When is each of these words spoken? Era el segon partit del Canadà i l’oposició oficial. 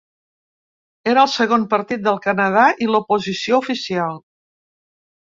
Era 1.11 1.25
el 1.25 1.29
segon 1.33 1.67
partit 1.75 2.03
del 2.09 2.19
Canadà 2.25 2.65
i 2.87 2.91
l’oposició 2.95 3.63
oficial. 3.67 4.23